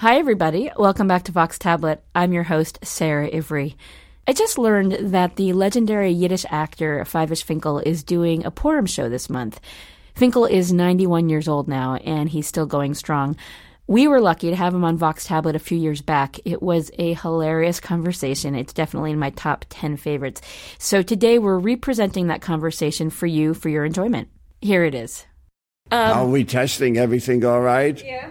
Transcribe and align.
Hi, 0.00 0.16
everybody. 0.16 0.70
Welcome 0.78 1.08
back 1.08 1.24
to 1.24 1.32
Vox 1.32 1.58
Tablet. 1.58 2.02
I'm 2.14 2.32
your 2.32 2.42
host, 2.42 2.78
Sarah 2.82 3.28
Ivry. 3.36 3.76
I 4.26 4.32
just 4.32 4.56
learned 4.56 5.12
that 5.12 5.36
the 5.36 5.52
legendary 5.52 6.10
Yiddish 6.10 6.46
actor 6.48 7.04
Fyvush 7.06 7.42
Finkel 7.42 7.80
is 7.80 8.02
doing 8.02 8.46
a 8.46 8.50
Purim 8.50 8.86
show 8.86 9.10
this 9.10 9.28
month. 9.28 9.60
Finkel 10.14 10.46
is 10.46 10.72
91 10.72 11.28
years 11.28 11.48
old 11.48 11.68
now, 11.68 11.96
and 11.96 12.30
he's 12.30 12.46
still 12.46 12.64
going 12.64 12.94
strong. 12.94 13.36
We 13.88 14.08
were 14.08 14.22
lucky 14.22 14.48
to 14.48 14.56
have 14.56 14.72
him 14.72 14.86
on 14.86 14.96
Vox 14.96 15.26
Tablet 15.26 15.54
a 15.54 15.58
few 15.58 15.76
years 15.76 16.00
back. 16.00 16.38
It 16.46 16.62
was 16.62 16.90
a 16.98 17.12
hilarious 17.12 17.78
conversation. 17.78 18.54
It's 18.54 18.72
definitely 18.72 19.10
in 19.10 19.18
my 19.18 19.28
top 19.28 19.66
10 19.68 19.98
favorites. 19.98 20.40
So 20.78 21.02
today 21.02 21.38
we're 21.38 21.58
representing 21.58 22.28
that 22.28 22.40
conversation 22.40 23.10
for 23.10 23.26
you 23.26 23.52
for 23.52 23.68
your 23.68 23.84
enjoyment. 23.84 24.28
Here 24.62 24.82
it 24.82 24.94
is. 24.94 25.26
Um, 25.90 26.18
Are 26.18 26.26
we 26.26 26.44
testing 26.44 26.96
everything 26.96 27.44
all 27.44 27.60
right? 27.60 28.02
Yeah. 28.02 28.30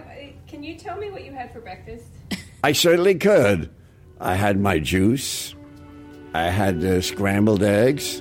Can 0.60 0.68
you 0.68 0.76
tell 0.76 0.98
me 0.98 1.10
what 1.10 1.24
you 1.24 1.32
had 1.32 1.54
for 1.54 1.60
breakfast? 1.62 2.04
I 2.62 2.72
certainly 2.72 3.14
could. 3.14 3.70
I 4.20 4.34
had 4.34 4.60
my 4.60 4.78
juice. 4.78 5.54
I 6.34 6.50
had 6.50 6.84
uh, 6.84 7.00
scrambled 7.00 7.62
eggs, 7.62 8.20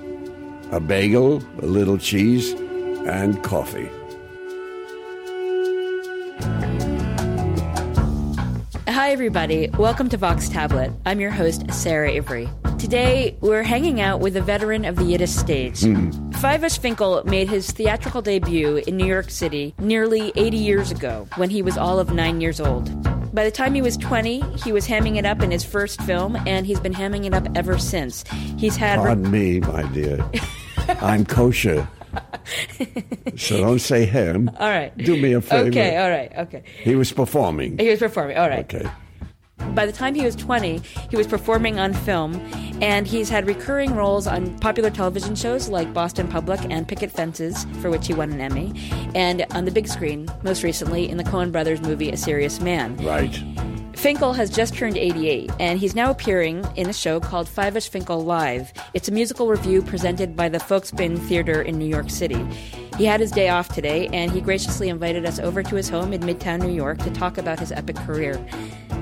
a 0.71 0.79
bagel, 0.79 1.43
a 1.61 1.65
little 1.65 1.97
cheese, 1.97 2.53
and 2.53 3.43
coffee. 3.43 3.89
Hi, 8.87 9.11
everybody. 9.11 9.69
Welcome 9.77 10.07
to 10.07 10.15
Vox 10.15 10.47
Tablet. 10.47 10.93
I'm 11.05 11.19
your 11.19 11.31
host, 11.31 11.69
Sarah 11.73 12.13
Ivry. 12.13 12.47
Today, 12.79 13.35
we're 13.41 13.61
hanging 13.61 13.99
out 13.99 14.21
with 14.21 14.37
a 14.37 14.41
veteran 14.41 14.85
of 14.85 14.95
the 14.95 15.03
Yiddish 15.03 15.31
stage. 15.31 15.81
Mm. 15.81 16.79
Finkel 16.81 17.21
made 17.25 17.49
his 17.49 17.69
theatrical 17.69 18.21
debut 18.21 18.77
in 18.87 18.95
New 18.95 19.05
York 19.05 19.29
City 19.29 19.75
nearly 19.79 20.31
80 20.35 20.57
years 20.57 20.89
ago 20.89 21.27
when 21.35 21.49
he 21.49 21.61
was 21.61 21.77
all 21.77 21.99
of 21.99 22.13
nine 22.13 22.39
years 22.39 22.61
old. 22.61 22.89
By 23.35 23.43
the 23.43 23.51
time 23.51 23.75
he 23.75 23.81
was 23.81 23.97
20, 23.97 24.41
he 24.63 24.71
was 24.71 24.87
hamming 24.87 25.17
it 25.17 25.25
up 25.25 25.43
in 25.43 25.51
his 25.51 25.63
first 25.63 26.01
film, 26.03 26.37
and 26.47 26.65
he's 26.65 26.79
been 26.79 26.93
hamming 26.93 27.25
it 27.25 27.33
up 27.33 27.47
ever 27.53 27.77
since. 27.77 28.23
He's 28.57 28.77
had. 28.77 28.97
Pardon 28.97 29.29
re- 29.29 29.59
me, 29.59 29.59
my 29.59 29.83
dear. 29.91 30.25
I'm 31.01 31.25
kosher. 31.25 31.87
so 33.37 33.59
don't 33.59 33.79
say 33.79 34.05
him. 34.05 34.49
All 34.57 34.69
right. 34.69 34.97
Do 34.97 35.15
me 35.21 35.33
a 35.33 35.41
favor. 35.41 35.67
Okay, 35.67 35.97
all 35.97 36.09
right, 36.09 36.31
okay. 36.47 36.63
He 36.81 36.95
was 36.95 37.11
performing. 37.11 37.77
He 37.77 37.89
was 37.89 37.99
performing, 37.99 38.37
all 38.37 38.49
right. 38.49 38.73
Okay. 38.73 38.89
By 39.75 39.85
the 39.85 39.91
time 39.91 40.15
he 40.15 40.25
was 40.25 40.35
20, 40.35 40.81
he 41.09 41.15
was 41.15 41.27
performing 41.27 41.79
on 41.79 41.93
film, 41.93 42.35
and 42.81 43.07
he's 43.07 43.29
had 43.29 43.47
recurring 43.47 43.95
roles 43.95 44.27
on 44.27 44.57
popular 44.59 44.89
television 44.89 45.35
shows 45.35 45.69
like 45.69 45.93
Boston 45.93 46.27
Public 46.27 46.59
and 46.69 46.87
Picket 46.87 47.11
Fences, 47.11 47.65
for 47.81 47.89
which 47.89 48.07
he 48.07 48.13
won 48.13 48.31
an 48.31 48.41
Emmy, 48.41 48.73
and 49.15 49.45
on 49.51 49.65
the 49.65 49.71
big 49.71 49.87
screen, 49.87 50.27
most 50.43 50.63
recently 50.63 51.09
in 51.09 51.17
the 51.17 51.23
Coen 51.23 51.51
Brothers 51.51 51.81
movie 51.81 52.09
A 52.09 52.17
Serious 52.17 52.59
Man. 52.59 52.97
Right. 52.97 53.41
Finkel 53.99 54.31
has 54.31 54.49
just 54.49 54.75
turned 54.75 54.95
88, 54.95 55.51
and 55.59 55.77
he's 55.77 55.93
now 55.93 56.09
appearing 56.09 56.65
in 56.77 56.87
a 56.89 56.93
show 56.93 57.19
called 57.19 57.47
Fyvush 57.47 57.89
Finkel 57.89 58.23
Live. 58.23 58.71
It's 58.93 59.09
a 59.09 59.11
musical 59.11 59.49
revue 59.49 59.81
presented 59.81 60.37
by 60.37 60.47
the 60.47 60.57
Folksbiene 60.57 61.19
Theater 61.19 61.61
in 61.61 61.77
New 61.77 61.85
York 61.85 62.09
City. 62.09 62.41
He 62.97 63.03
had 63.03 63.19
his 63.19 63.29
day 63.29 63.49
off 63.49 63.67
today, 63.75 64.07
and 64.13 64.31
he 64.31 64.39
graciously 64.39 64.87
invited 64.87 65.25
us 65.25 65.37
over 65.37 65.61
to 65.63 65.75
his 65.75 65.89
home 65.89 66.13
in 66.13 66.21
Midtown, 66.21 66.61
New 66.61 66.71
York, 66.71 66.99
to 66.99 67.11
talk 67.11 67.37
about 67.37 67.59
his 67.59 67.73
epic 67.73 67.97
career. 67.97 68.35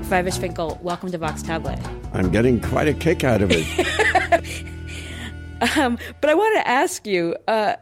Fyvush 0.08 0.36
Finkel, 0.36 0.80
welcome 0.82 1.12
to 1.12 1.18
Vox 1.18 1.44
Tablet. 1.44 1.78
I'm 2.12 2.32
getting 2.32 2.60
quite 2.60 2.88
a 2.88 2.94
kick 2.94 3.22
out 3.22 3.40
of 3.40 3.50
it. 3.52 4.64
um, 5.76 5.96
but 6.20 6.28
I 6.28 6.34
want 6.34 6.56
to 6.56 6.66
ask 6.66 7.06
you. 7.06 7.36
Uh, 7.46 7.76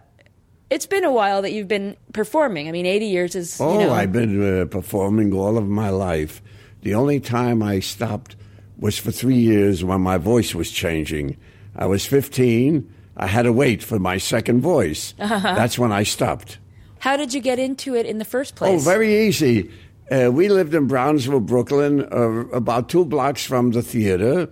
it's 0.68 0.86
been 0.86 1.04
a 1.04 1.12
while 1.12 1.42
that 1.42 1.52
you've 1.52 1.68
been 1.68 1.96
performing. 2.12 2.68
I 2.68 2.72
mean, 2.72 2.86
80 2.86 3.06
years 3.06 3.34
is. 3.36 3.58
Oh, 3.58 3.72
you 3.72 3.86
know, 3.86 3.94
I've 3.94 4.12
been 4.12 4.62
uh, 4.62 4.66
performing 4.66 5.32
all 5.32 5.56
of 5.56 5.66
my 5.66 5.88
life. 5.88 6.42
The 6.86 6.94
only 6.94 7.18
time 7.18 7.64
I 7.64 7.80
stopped 7.80 8.36
was 8.78 8.96
for 8.96 9.10
three 9.10 9.38
years 9.38 9.82
when 9.82 10.02
my 10.02 10.18
voice 10.18 10.54
was 10.54 10.70
changing. 10.70 11.36
I 11.74 11.86
was 11.86 12.06
15. 12.06 12.88
I 13.16 13.26
had 13.26 13.42
to 13.42 13.52
wait 13.52 13.82
for 13.82 13.98
my 13.98 14.18
second 14.18 14.60
voice. 14.60 15.12
Uh-huh. 15.18 15.40
That's 15.56 15.80
when 15.80 15.90
I 15.90 16.04
stopped. 16.04 16.58
How 17.00 17.16
did 17.16 17.34
you 17.34 17.40
get 17.40 17.58
into 17.58 17.96
it 17.96 18.06
in 18.06 18.18
the 18.18 18.24
first 18.24 18.54
place? 18.54 18.80
Oh, 18.86 18.88
very 18.88 19.26
easy. 19.26 19.68
Uh, 20.12 20.30
we 20.32 20.48
lived 20.48 20.74
in 20.74 20.86
Brownsville, 20.86 21.40
Brooklyn, 21.40 22.02
uh, 22.04 22.46
about 22.54 22.88
two 22.88 23.04
blocks 23.04 23.44
from 23.44 23.72
the 23.72 23.82
theater, 23.82 24.48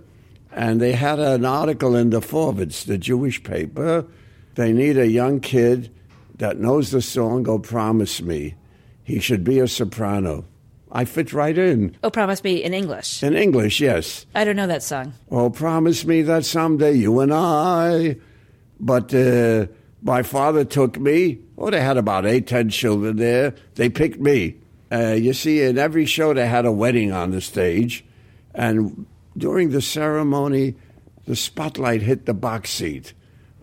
and 0.50 0.80
they 0.80 0.90
had 0.90 1.20
an 1.20 1.44
article 1.44 1.94
in 1.94 2.10
the 2.10 2.20
Forwards, 2.20 2.84
the 2.84 2.98
Jewish 2.98 3.44
paper. 3.44 4.06
They 4.56 4.72
need 4.72 4.98
a 4.98 5.06
young 5.06 5.38
kid 5.38 5.94
that 6.38 6.58
knows 6.58 6.90
the 6.90 7.00
song 7.00 7.48
"Oh 7.48 7.60
Promise 7.60 8.22
Me." 8.22 8.56
He 9.04 9.20
should 9.20 9.44
be 9.44 9.60
a 9.60 9.68
soprano. 9.68 10.46
I 10.94 11.04
fit 11.04 11.32
right 11.32 11.58
in. 11.58 11.96
Oh, 12.04 12.10
promise 12.10 12.44
me 12.44 12.62
in 12.62 12.72
English. 12.72 13.22
In 13.22 13.34
English, 13.34 13.80
yes. 13.80 14.26
I 14.34 14.44
don't 14.44 14.54
know 14.54 14.68
that 14.68 14.82
song. 14.84 15.12
Oh, 15.28 15.50
promise 15.50 16.04
me 16.06 16.22
that 16.22 16.44
someday 16.44 16.92
you 16.92 17.18
and 17.18 17.34
I. 17.34 18.16
But 18.78 19.12
uh, 19.12 19.66
my 20.02 20.22
father 20.22 20.64
took 20.64 20.98
me. 20.98 21.40
Oh, 21.58 21.70
they 21.70 21.80
had 21.80 21.96
about 21.96 22.26
eight, 22.26 22.46
ten 22.46 22.68
children 22.68 23.16
there. 23.16 23.54
They 23.74 23.88
picked 23.88 24.20
me. 24.20 24.56
Uh, 24.92 25.14
you 25.18 25.32
see, 25.32 25.62
in 25.62 25.78
every 25.78 26.06
show, 26.06 26.32
they 26.32 26.46
had 26.46 26.64
a 26.64 26.70
wedding 26.72 27.10
on 27.10 27.32
the 27.32 27.40
stage. 27.40 28.04
And 28.54 29.06
during 29.36 29.70
the 29.70 29.82
ceremony, 29.82 30.76
the 31.26 31.34
spotlight 31.34 32.02
hit 32.02 32.26
the 32.26 32.34
box 32.34 32.70
seat. 32.70 33.14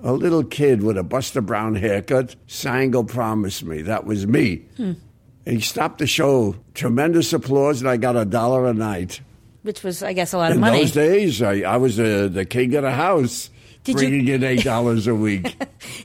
A 0.03 0.12
little 0.12 0.44
kid 0.44 0.84
with 0.84 0.97
a 0.97 1.03
Buster 1.03 1.40
Brown 1.41 1.75
haircut 1.75 2.36
sang, 2.47 2.94
Oh, 2.96 3.03
promise 3.06 3.64
me. 3.64 3.84
That 3.84 4.06
was 4.06 4.28
me. 4.28 4.66
Hmm. 4.75 4.94
He 5.46 5.59
stopped 5.59 6.00
the 6.00 6.07
show. 6.07 6.56
Tremendous 6.74 7.34
applause, 7.34 7.81
and 7.81 7.90
I 7.90 7.97
got 7.97 8.16
a 8.16 8.25
dollar 8.25 8.68
a 8.68 8.74
night. 8.74 9.22
Which 9.63 9.84
was, 9.84 10.02
I 10.03 10.13
guess, 10.13 10.34
a 10.34 10.38
lot 10.38 10.52
of 10.52 10.57
in 10.57 10.62
money. 10.62 10.78
In 10.78 10.84
those 10.84 10.91
days, 10.91 11.41
I, 11.41 11.62
I 11.62 11.78
was 11.78 12.00
uh, 12.00 12.29
the 12.31 12.46
king 12.46 12.74
of 12.75 12.84
the 12.84 12.91
house, 12.91 13.50
Did 13.84 13.97
bringing 13.97 14.28
you... 14.28 14.35
in 14.35 14.44
eight 14.44 14.63
dollars 14.63 15.07
a 15.07 15.16
week. 15.16 15.56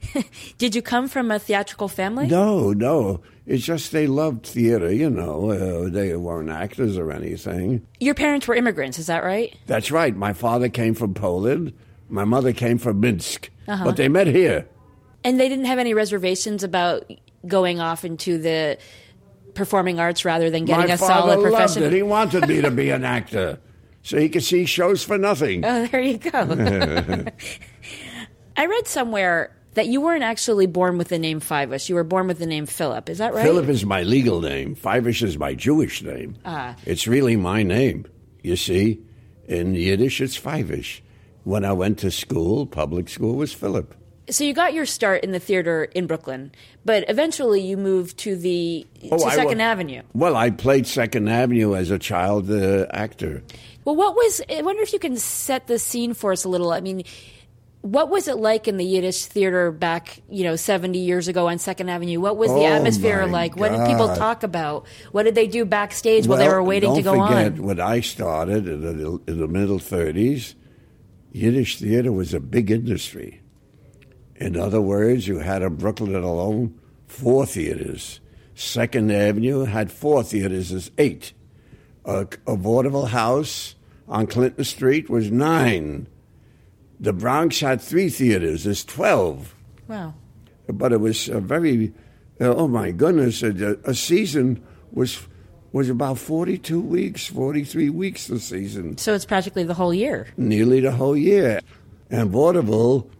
Did 0.58 0.74
you 0.74 0.82
come 0.82 1.08
from 1.08 1.30
a 1.30 1.38
theatrical 1.38 1.88
family? 1.88 2.26
No, 2.26 2.72
no. 2.72 3.22
It's 3.46 3.64
just 3.64 3.92
they 3.92 4.06
loved 4.06 4.44
theater, 4.46 4.92
you 4.92 5.08
know. 5.08 5.50
Uh, 5.50 5.88
they 5.88 6.16
weren't 6.16 6.50
actors 6.50 6.98
or 6.98 7.12
anything. 7.12 7.86
Your 8.00 8.14
parents 8.14 8.48
were 8.48 8.56
immigrants, 8.56 8.98
is 8.98 9.06
that 9.06 9.22
right? 9.22 9.56
That's 9.66 9.90
right. 9.90 10.14
My 10.16 10.32
father 10.32 10.68
came 10.68 10.94
from 10.94 11.14
Poland. 11.14 11.72
My 12.08 12.24
mother 12.24 12.52
came 12.52 12.78
from 12.78 13.00
Minsk. 13.00 13.50
Uh-huh. 13.68 13.84
But 13.84 13.96
they 13.96 14.08
met 14.08 14.26
here. 14.26 14.66
And 15.22 15.38
they 15.40 15.48
didn't 15.48 15.66
have 15.66 15.78
any 15.78 15.94
reservations 15.94 16.62
about 16.64 17.10
going 17.46 17.80
off 17.80 18.04
into 18.04 18.38
the 18.38 18.78
performing 19.56 19.98
arts 19.98 20.24
rather 20.24 20.50
than 20.50 20.64
getting 20.64 20.88
My 20.88 20.94
a 20.94 20.98
solid 20.98 21.40
profession. 21.40 21.82
Loved 21.82 21.94
it. 21.94 21.96
He 21.96 22.02
wanted 22.16 22.48
me 22.48 22.60
to 22.60 22.70
be 22.70 22.90
an 22.90 23.04
actor 23.04 23.58
so 24.02 24.18
he 24.18 24.28
could 24.28 24.44
see 24.44 24.66
shows 24.66 25.02
for 25.02 25.18
nothing. 25.18 25.64
Oh, 25.64 25.86
there 25.86 26.00
you 26.00 26.18
go. 26.18 26.30
I 28.56 28.66
read 28.66 28.86
somewhere 28.86 29.52
that 29.74 29.88
you 29.88 30.00
weren't 30.00 30.22
actually 30.22 30.66
born 30.66 30.96
with 30.96 31.08
the 31.08 31.18
name 31.18 31.40
Fyvush. 31.40 31.88
You 31.88 31.96
were 31.96 32.04
born 32.04 32.28
with 32.28 32.38
the 32.38 32.46
name 32.46 32.66
Philip. 32.66 33.10
Is 33.10 33.18
that 33.18 33.34
right? 33.34 33.44
Philip 33.44 33.68
is 33.68 33.84
my 33.84 34.02
legal 34.04 34.40
name. 34.40 34.76
Fyvush 34.76 35.22
is 35.22 35.36
my 35.36 35.54
Jewish 35.54 36.02
name. 36.02 36.36
Ah. 36.44 36.76
It's 36.84 37.06
really 37.06 37.36
my 37.36 37.62
name. 37.62 38.06
You 38.42 38.56
see, 38.56 39.02
in 39.46 39.74
Yiddish, 39.74 40.20
it's 40.20 40.38
Fyvush. 40.38 41.00
When 41.42 41.64
I 41.64 41.72
went 41.72 41.98
to 41.98 42.10
school, 42.10 42.64
public 42.64 43.08
school 43.08 43.34
was 43.34 43.52
Philip 43.52 43.94
so 44.30 44.44
you 44.44 44.52
got 44.54 44.74
your 44.74 44.86
start 44.86 45.22
in 45.22 45.32
the 45.32 45.38
theater 45.38 45.84
in 45.84 46.06
Brooklyn, 46.06 46.52
but 46.84 47.04
eventually 47.08 47.60
you 47.60 47.76
moved 47.76 48.18
to 48.18 48.36
the 48.36 48.86
oh, 49.10 49.18
to 49.18 49.30
Second 49.30 49.60
Avenue. 49.60 50.02
Well, 50.14 50.36
I 50.36 50.50
played 50.50 50.86
Second 50.86 51.28
Avenue 51.28 51.74
as 51.74 51.90
a 51.90 51.98
child 51.98 52.50
uh, 52.50 52.86
actor. 52.90 53.42
Well, 53.84 53.94
what 53.94 54.14
was? 54.14 54.40
I 54.50 54.62
wonder 54.62 54.82
if 54.82 54.92
you 54.92 54.98
can 54.98 55.16
set 55.16 55.68
the 55.68 55.78
scene 55.78 56.14
for 56.14 56.32
us 56.32 56.44
a 56.44 56.48
little. 56.48 56.72
I 56.72 56.80
mean, 56.80 57.04
what 57.82 58.10
was 58.10 58.26
it 58.26 58.36
like 58.38 58.66
in 58.66 58.78
the 58.78 58.84
Yiddish 58.84 59.26
theater 59.26 59.70
back, 59.70 60.20
you 60.28 60.42
know, 60.42 60.56
seventy 60.56 60.98
years 60.98 61.28
ago 61.28 61.48
on 61.48 61.58
Second 61.58 61.88
Avenue? 61.88 62.18
What 62.18 62.36
was 62.36 62.50
the 62.50 62.60
oh 62.62 62.66
atmosphere 62.66 63.26
like? 63.26 63.52
God. 63.52 63.60
What 63.60 63.72
did 63.72 63.86
people 63.86 64.14
talk 64.16 64.42
about? 64.42 64.86
What 65.12 65.22
did 65.22 65.36
they 65.36 65.46
do 65.46 65.64
backstage 65.64 66.26
well, 66.26 66.38
while 66.38 66.48
they 66.48 66.52
were 66.52 66.62
waiting 66.64 66.96
to 66.96 67.02
go 67.02 67.12
forget, 67.12 67.52
on? 67.52 67.62
When 67.62 67.80
I 67.80 68.00
started 68.00 68.66
in 68.66 68.80
the, 68.80 69.20
in 69.28 69.38
the 69.38 69.46
middle 69.46 69.78
'30s, 69.78 70.54
Yiddish 71.30 71.78
theater 71.78 72.10
was 72.10 72.34
a 72.34 72.40
big 72.40 72.72
industry 72.72 73.40
in 74.38 74.56
other 74.56 74.80
words, 74.80 75.26
you 75.26 75.38
had 75.38 75.62
in 75.62 75.76
Brooklyn 75.76 76.14
alone 76.14 76.78
four 77.06 77.46
theaters. 77.46 78.20
Second 78.54 79.10
Avenue 79.10 79.64
had 79.64 79.92
four 79.92 80.22
theaters, 80.22 80.72
as 80.72 80.90
eight. 80.98 81.32
A, 82.04 82.26
a 82.46 82.56
vaudeville 82.56 83.06
house 83.06 83.74
on 84.08 84.26
Clinton 84.26 84.64
Street 84.64 85.10
was 85.10 85.30
nine. 85.30 86.06
The 87.00 87.12
Bronx 87.12 87.60
had 87.60 87.80
three 87.80 88.08
theaters, 88.08 88.64
there's 88.64 88.84
12. 88.84 89.54
Wow. 89.88 90.14
But 90.68 90.92
it 90.92 91.00
was 91.00 91.28
a 91.28 91.40
very, 91.40 91.92
oh 92.40 92.68
my 92.68 92.90
goodness, 92.90 93.42
a, 93.42 93.78
a 93.84 93.94
season 93.94 94.62
was 94.92 95.26
was 95.72 95.90
about 95.90 96.18
42 96.18 96.80
weeks, 96.80 97.26
43 97.26 97.90
weeks 97.90 98.28
the 98.28 98.40
season. 98.40 98.96
So 98.96 99.12
it's 99.12 99.26
practically 99.26 99.62
the 99.62 99.74
whole 99.74 99.92
year. 99.92 100.26
Nearly 100.38 100.80
the 100.80 100.92
whole 100.92 101.16
year. 101.16 101.60
And 102.08 102.30
vaudeville 102.30 103.10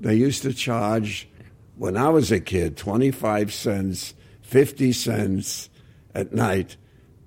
they 0.00 0.14
used 0.14 0.42
to 0.42 0.52
charge, 0.52 1.28
when 1.76 1.96
I 1.96 2.08
was 2.08 2.32
a 2.32 2.40
kid, 2.40 2.76
25 2.76 3.52
cents, 3.52 4.14
50 4.42 4.92
cents 4.92 5.70
at 6.14 6.32
night. 6.32 6.76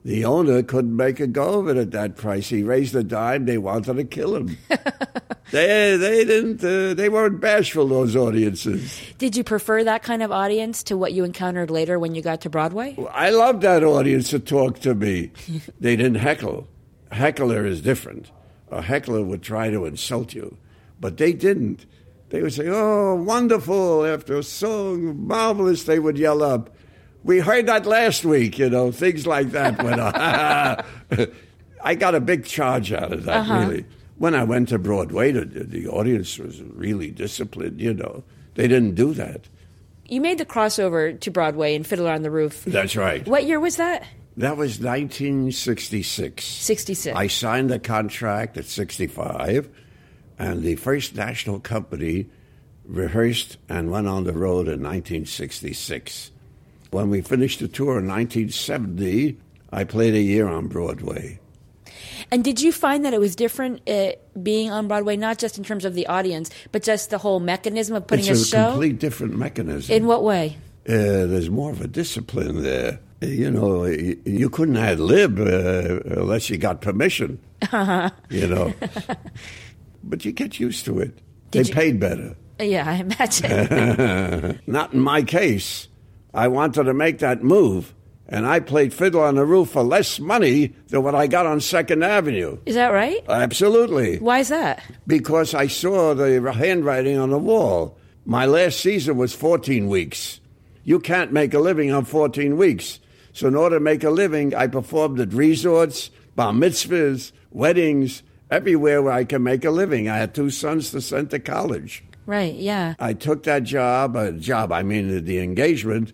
The 0.05 0.25
owner 0.25 0.61
couldn't 0.63 0.95
make 0.95 1.21
a 1.21 1.27
go 1.27 1.59
of 1.59 1.69
it 1.69 1.77
at 1.77 1.91
that 1.91 2.17
price. 2.17 2.49
He 2.49 2.61
raised 2.61 2.93
a 2.93 3.03
dime. 3.03 3.45
They 3.45 3.57
wanted 3.57 3.95
to 3.95 4.03
kill 4.03 4.35
him. 4.35 4.57
they 5.51 5.95
they 5.95 6.25
didn't. 6.25 6.61
Uh, 6.61 6.93
they 6.93 7.07
weren't 7.07 7.39
bashful. 7.39 7.87
Those 7.87 8.13
audiences. 8.13 8.99
Did 9.17 9.37
you 9.37 9.45
prefer 9.45 9.81
that 9.85 10.03
kind 10.03 10.21
of 10.21 10.29
audience 10.29 10.83
to 10.83 10.97
what 10.97 11.13
you 11.13 11.23
encountered 11.23 11.71
later 11.71 11.97
when 11.99 12.15
you 12.15 12.21
got 12.21 12.41
to 12.41 12.49
Broadway? 12.49 12.97
I 13.13 13.29
loved 13.29 13.61
that 13.61 13.81
audience 13.81 14.29
to 14.31 14.39
talk 14.39 14.79
to 14.79 14.93
me. 14.93 15.31
they 15.79 15.95
didn't 15.95 16.15
heckle. 16.15 16.67
Heckler 17.13 17.65
is 17.65 17.79
different. 17.79 18.29
A 18.71 18.81
heckler 18.81 19.23
would 19.23 19.41
try 19.41 19.69
to 19.69 19.85
insult 19.85 20.33
you, 20.33 20.57
but 20.99 21.15
they 21.15 21.31
didn't. 21.31 21.85
They 22.33 22.41
would 22.41 22.51
say, 22.51 22.67
"Oh, 22.67 23.13
wonderful!" 23.13 24.03
After 24.07 24.35
a 24.37 24.41
song, 24.43 25.27
marvelous. 25.27 25.83
They 25.83 25.99
would 25.99 26.17
yell 26.17 26.41
up, 26.41 26.75
"We 27.23 27.37
heard 27.37 27.67
that 27.67 27.85
last 27.85 28.25
week," 28.25 28.57
you 28.57 28.71
know, 28.71 28.91
things 28.91 29.27
like 29.27 29.51
that. 29.51 29.81
Went 29.83 30.01
on. 30.01 30.13
I 31.83 31.93
got 31.93 32.15
a 32.15 32.19
big 32.19 32.43
charge 32.45 32.91
out 32.91 33.11
of 33.13 33.25
that, 33.25 33.41
Uh-huh. 33.41 33.59
really. 33.67 33.85
When 34.17 34.33
I 34.33 34.43
went 34.45 34.69
to 34.69 34.79
Broadway, 34.79 35.31
the, 35.31 35.45
the 35.45 35.87
audience 35.87 36.39
was 36.39 36.59
really 36.63 37.11
disciplined. 37.11 37.79
You 37.79 37.93
know, 37.93 38.23
they 38.55 38.67
didn't 38.67 38.95
do 38.95 39.13
that. 39.13 39.47
You 40.07 40.19
made 40.19 40.39
the 40.39 40.45
crossover 40.45 41.19
to 41.19 41.29
Broadway 41.31 41.75
in 41.75 41.83
Fiddler 41.83 42.11
on 42.11 42.23
the 42.23 42.31
Roof. 42.31 42.63
That's 42.65 42.95
right. 42.95 43.27
What 43.27 43.45
year 43.45 43.59
was 43.59 43.75
that? 43.77 44.05
That 44.37 44.57
was 44.57 44.79
1966. 44.79 46.43
66. 46.43 47.15
I 47.15 47.27
signed 47.27 47.69
the 47.69 47.77
contract 47.79 48.57
at 48.57 48.65
65, 48.65 49.69
and 50.43 50.63
the 50.63 50.75
first 50.75 51.15
national 51.15 51.59
company 51.59 52.27
rehearsed 52.85 53.57
and 53.69 53.89
went 53.89 54.07
on 54.07 54.25
the 54.25 54.33
road 54.33 54.67
in 54.67 54.83
1966. 54.83 56.31
When 56.91 57.09
we 57.09 57.21
finished 57.21 57.59
the 57.59 57.67
tour 57.67 57.97
in 57.99 58.07
1970, 58.07 59.37
I 59.71 59.83
played 59.83 60.13
a 60.13 60.21
year 60.21 60.47
on 60.47 60.67
Broadway. 60.67 61.39
And 62.29 62.43
did 62.43 62.61
you 62.61 62.71
find 62.71 63.05
that 63.05 63.13
it 63.13 63.19
was 63.19 63.35
different 63.35 63.87
uh, 63.89 64.13
being 64.41 64.69
on 64.71 64.87
Broadway, 64.87 65.15
not 65.15 65.37
just 65.37 65.57
in 65.57 65.63
terms 65.63 65.85
of 65.85 65.93
the 65.93 66.07
audience, 66.07 66.49
but 66.71 66.83
just 66.83 67.09
the 67.09 67.17
whole 67.17 67.39
mechanism 67.39 67.95
of 67.95 68.05
putting 68.07 68.25
it's 68.25 68.39
a 68.39 68.43
a 68.43 68.45
show? 68.45 68.57
It's 68.57 68.67
a 68.67 68.71
complete 68.71 68.99
different 68.99 69.35
mechanism. 69.37 69.95
in 69.95 70.05
what 70.07 70.23
way? 70.23 70.57
uh, 70.87 71.25
there's 71.27 71.49
more 71.49 71.71
of 71.71 71.79
a 71.79 71.87
discipline 71.87 72.61
there. 72.61 72.99
You 73.21 73.49
know, 73.49 73.85
you, 73.85 74.21
you 74.25 74.49
couldn't 74.49 74.75
ad 74.75 74.99
lib 74.99 75.39
uh, 75.39 76.01
unless 76.19 76.49
you 76.49 76.57
got 76.57 76.81
permission. 76.81 77.39
You 78.29 78.47
know, 78.47 78.73
but 80.03 80.25
you 80.25 80.31
get 80.31 80.59
used 80.59 80.85
to 80.85 80.99
it. 80.99 81.19
Did 81.51 81.65
they 81.65 81.69
you- 81.69 81.75
paid 81.75 81.99
better. 81.99 82.35
Uh, 82.59 82.63
yeah, 82.65 82.87
I 82.87 82.95
imagine. 82.95 84.59
Not 84.67 84.93
in 84.93 84.99
my 84.99 85.23
case. 85.23 85.87
I 86.33 86.47
wanted 86.47 86.83
to 86.83 86.93
make 86.93 87.19
that 87.19 87.43
move, 87.43 87.93
and 88.27 88.45
I 88.45 88.59
played 88.59 88.93
Fiddle 88.93 89.21
on 89.21 89.35
the 89.35 89.45
Roof 89.45 89.69
for 89.71 89.83
less 89.83 90.19
money 90.19 90.73
than 90.87 91.03
what 91.03 91.15
I 91.15 91.27
got 91.27 91.45
on 91.45 91.61
Second 91.61 92.03
Avenue. 92.03 92.57
Is 92.65 92.75
that 92.75 92.89
right? 92.89 93.23
Absolutely. 93.29 94.17
Why 94.19 94.39
is 94.39 94.49
that? 94.49 94.83
Because 95.07 95.53
I 95.53 95.67
saw 95.67 96.13
the 96.13 96.51
handwriting 96.53 97.17
on 97.17 97.29
the 97.31 97.37
wall. 97.39 97.97
My 98.25 98.45
last 98.45 98.79
season 98.79 99.17
was 99.17 99.33
14 99.33 99.87
weeks. 99.89 100.39
You 100.83 100.99
can't 100.99 101.31
make 101.31 101.53
a 101.53 101.59
living 101.59 101.91
on 101.91 102.05
14 102.05 102.57
weeks. 102.57 102.99
So, 103.33 103.47
in 103.47 103.55
order 103.55 103.77
to 103.77 103.83
make 103.83 104.03
a 104.03 104.09
living, 104.11 104.53
I 104.53 104.67
performed 104.67 105.19
at 105.19 105.33
resorts, 105.33 106.11
bar 106.35 106.53
mitzvahs, 106.53 107.31
weddings, 107.51 108.21
everywhere 108.53 109.01
where 109.01 109.13
I 109.13 109.23
can 109.25 109.43
make 109.43 109.65
a 109.65 109.71
living. 109.71 110.07
I 110.07 110.17
had 110.17 110.33
two 110.35 110.49
sons 110.49 110.91
to 110.91 111.01
send 111.01 111.31
to 111.31 111.39
college. 111.39 112.03
Right, 112.25 112.53
yeah. 112.53 112.93
I 112.99 113.13
took 113.13 113.43
that 113.43 113.63
job, 113.63 114.15
a 114.15 114.31
job, 114.31 114.71
I 114.71 114.83
mean 114.83 115.09
the, 115.09 115.19
the 115.19 115.39
engagement, 115.39 116.13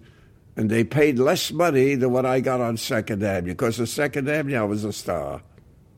and 0.56 0.70
they 0.70 0.84
paid 0.84 1.20
less 1.20 1.52
money 1.52 1.96
than 1.96 2.12
what 2.12 2.26
I 2.26 2.40
got 2.40 2.62
on 2.62 2.78
Second 2.78 3.22
Avenue. 3.24 3.52
Because 3.52 3.80
on 3.80 3.86
Second 3.86 4.30
Avenue, 4.30 4.58
I 4.58 4.64
was 4.64 4.84
a 4.84 4.94
star. 4.94 5.42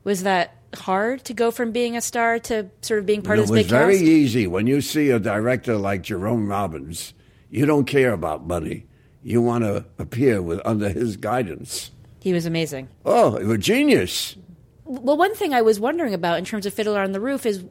Was 0.04 0.24
that 0.24 0.56
hard 0.74 1.24
to 1.24 1.34
go 1.34 1.50
from 1.50 1.70
being 1.72 1.96
a 1.96 2.00
star 2.00 2.38
to 2.40 2.68
sort 2.82 3.00
of 3.00 3.06
being 3.06 3.22
part 3.22 3.38
it 3.38 3.42
of 3.42 3.48
this 3.48 3.56
was 3.56 3.66
very 3.66 3.94
cast? 3.94 4.04
easy. 4.04 4.46
When 4.46 4.66
you 4.66 4.80
see 4.80 5.10
a 5.10 5.20
director 5.20 5.76
like 5.76 6.02
Jerome 6.02 6.48
Robbins, 6.48 7.14
you 7.50 7.64
don't 7.66 7.86
care 7.86 8.12
about 8.12 8.46
money. 8.46 8.86
You 9.22 9.40
want 9.40 9.64
to 9.64 9.84
appear 9.98 10.42
with 10.42 10.60
under 10.64 10.88
his 10.88 11.16
guidance. 11.16 11.90
He 12.20 12.32
was 12.32 12.44
amazing. 12.46 12.88
Oh, 13.04 13.38
you're 13.38 13.54
a 13.54 13.58
genius. 13.58 14.36
Well, 14.84 15.16
one 15.16 15.34
thing 15.34 15.54
I 15.54 15.62
was 15.62 15.78
wondering 15.78 16.14
about 16.14 16.38
in 16.38 16.44
terms 16.44 16.66
of 16.66 16.74
Fiddler 16.74 17.00
on 17.00 17.12
the 17.12 17.20
Roof 17.20 17.46
is 17.46 17.64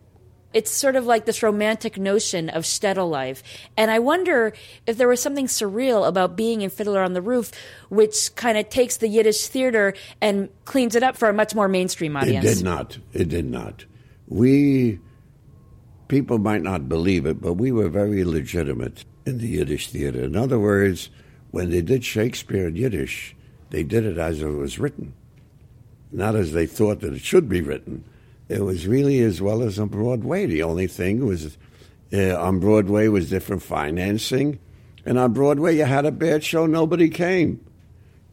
it's 0.53 0.71
sort 0.71 0.95
of 0.95 1.05
like 1.05 1.25
this 1.25 1.43
romantic 1.43 1.97
notion 1.97 2.49
of 2.49 2.63
shtetl 2.63 3.09
life. 3.09 3.43
And 3.77 3.89
I 3.89 3.99
wonder 3.99 4.53
if 4.85 4.97
there 4.97 5.07
was 5.07 5.21
something 5.21 5.47
surreal 5.47 6.07
about 6.07 6.35
being 6.35 6.61
in 6.61 6.69
Fiddler 6.69 7.01
on 7.01 7.13
the 7.13 7.21
Roof, 7.21 7.51
which 7.89 8.35
kind 8.35 8.57
of 8.57 8.69
takes 8.69 8.97
the 8.97 9.07
Yiddish 9.07 9.47
theater 9.47 9.93
and 10.19 10.49
cleans 10.65 10.95
it 10.95 11.03
up 11.03 11.17
for 11.17 11.29
a 11.29 11.33
much 11.33 11.55
more 11.55 11.67
mainstream 11.67 12.17
audience. 12.17 12.45
It 12.45 12.55
did 12.55 12.63
not. 12.63 12.97
It 13.13 13.29
did 13.29 13.45
not. 13.45 13.85
We, 14.27 14.99
people 16.07 16.37
might 16.37 16.61
not 16.61 16.89
believe 16.89 17.25
it, 17.25 17.41
but 17.41 17.53
we 17.53 17.71
were 17.71 17.89
very 17.89 18.23
legitimate 18.23 19.05
in 19.25 19.37
the 19.37 19.47
Yiddish 19.47 19.89
theater. 19.89 20.23
In 20.23 20.35
other 20.35 20.59
words, 20.59 21.09
when 21.51 21.69
they 21.69 21.81
did 21.81 22.03
Shakespeare 22.03 22.67
in 22.67 22.75
Yiddish, 22.75 23.35
they 23.69 23.83
did 23.83 24.05
it 24.05 24.17
as 24.17 24.41
it 24.41 24.47
was 24.47 24.79
written, 24.79 25.13
not 26.11 26.35
as 26.35 26.51
they 26.53 26.65
thought 26.65 27.01
that 27.01 27.13
it 27.13 27.21
should 27.21 27.47
be 27.47 27.61
written. 27.61 28.03
It 28.49 28.61
was 28.61 28.87
really 28.87 29.19
as 29.21 29.41
well 29.41 29.61
as 29.61 29.79
on 29.79 29.87
Broadway. 29.87 30.45
The 30.45 30.63
only 30.63 30.87
thing 30.87 31.25
was 31.25 31.57
uh, 32.13 32.35
on 32.35 32.59
Broadway 32.59 33.07
was 33.07 33.29
different 33.29 33.63
financing, 33.63 34.59
and 35.05 35.17
on 35.17 35.33
Broadway 35.33 35.77
you 35.77 35.85
had 35.85 36.05
a 36.05 36.11
bad 36.11 36.43
show, 36.43 36.65
nobody 36.65 37.09
came. 37.09 37.65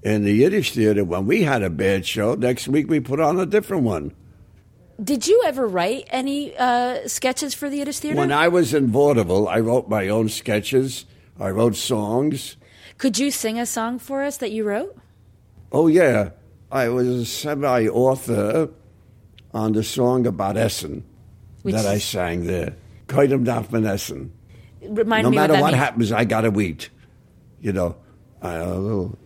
In 0.03 0.25
the 0.25 0.33
Yiddish 0.33 0.73
theater, 0.73 1.05
when 1.05 1.27
we 1.27 1.43
had 1.43 1.63
a 1.63 1.71
bad 1.71 2.07
show, 2.07 2.35
next 2.35 2.69
week 2.69 2.89
we 2.89 3.01
put 3.01 3.21
on 3.21 3.39
a 3.39 3.47
different 3.47 3.83
one. 3.83 4.15
Did 5.03 5.29
you 5.29 5.43
ever 5.47 5.67
write 5.67 6.07
any 6.11 6.57
uh, 6.57 7.07
sketches 7.07 7.55
for 7.55 7.71
the 7.71 7.77
Yiddish 7.77 8.01
theater? 8.01 8.17
When 8.17 8.33
I 8.33 8.49
was 8.49 8.75
in 8.75 8.89
vaudeville, 8.89 9.49
I 9.49 9.61
wrote 9.61 9.89
my 9.89 10.09
own 10.09 10.29
sketches. 10.29 11.05
I 11.39 11.51
wrote 11.51 11.77
songs. 11.77 12.57
Could 12.97 13.19
you 13.19 13.31
sing 13.31 13.61
a 13.61 13.67
song 13.67 14.01
for 14.01 14.25
us 14.25 14.39
that 14.39 14.51
you 14.51 14.65
wrote? 14.65 14.97
Oh 15.71 15.87
yeah, 15.87 16.31
I 16.71 16.89
was 16.89 17.09
a 17.09 17.25
semi-author 17.25 18.71
on 19.55 19.73
the 19.73 19.83
song 19.83 20.27
about 20.27 20.57
Essen 20.57 21.05
Which 21.63 21.75
that 21.75 21.87
I 21.87 21.99
sang 21.99 22.47
there. 22.47 22.77
Koidem 23.07 23.45
darf 23.45 23.73
man 23.73 23.87
essen. 23.87 24.33
Remind 24.83 25.25
no 25.25 25.31
me 25.31 25.37
matter 25.37 25.55
what 25.55 25.63
what 25.63 25.75
happens, 25.75 26.13
I 26.13 26.25
got 26.25 26.43
to 26.43 26.61
eat. 26.61 26.91
You 27.61 27.73
know, 27.73 27.97
I, 28.43 28.55
a 28.55 28.75
little. 28.75 29.19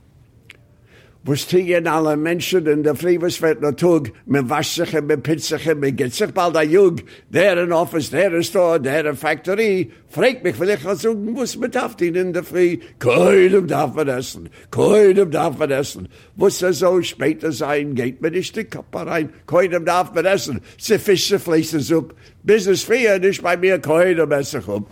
Was 1.24 1.46
tigen 1.46 1.86
alle 1.86 2.16
Menschen 2.16 2.66
in 2.66 2.82
der 2.82 2.96
Friebes 2.96 3.40
wird 3.40 3.60
no 3.60 3.70
tug, 3.70 4.10
me 4.26 4.42
pitzt 4.42 5.46
sich, 5.46 5.74
me 5.76 5.92
geht 5.92 6.14
sich 6.14 6.32
bald 6.34 6.56
a 6.56 6.62
Jug, 6.62 7.04
der 7.30 7.62
in 7.62 7.70
Office, 7.70 8.10
der 8.10 8.34
in 8.34 8.42
Store, 8.42 8.80
der 8.80 9.06
in 9.06 9.14
Factory, 9.14 9.92
fragt 10.08 10.42
mich, 10.42 10.58
will 10.58 10.70
ich 10.70 10.84
was 10.84 11.02
sagen, 11.02 11.36
was 11.36 11.56
man 11.56 11.70
darf 11.70 12.00
ihn 12.00 12.16
in 12.16 12.32
der 12.32 12.42
Früh, 12.42 12.78
keinem 12.98 13.68
darf 13.68 13.94
man 13.94 14.08
essen, 14.08 14.48
keinem 14.72 15.30
darf 15.30 15.56
man 15.58 15.70
essen, 15.70 16.08
muss 16.34 16.60
er 16.60 16.72
so 16.72 17.00
später 17.02 17.52
sein, 17.52 17.94
geht 17.94 18.20
mir 18.20 18.32
nicht 18.32 18.56
die 18.56 18.64
Kappe 18.64 19.06
rein, 19.06 19.32
keinem 19.46 19.84
darf 19.84 20.12
man 20.12 20.24
essen, 20.24 20.60
sie 20.76 20.98
Fische, 20.98 21.38
Fleisch, 21.38 21.68
Suppe, 21.68 22.16
Business 22.42 22.82
früher 22.82 23.20
nicht 23.20 23.40
bei 23.42 23.56
mir, 23.56 23.76
ich 23.76 24.68
um. 24.68 24.86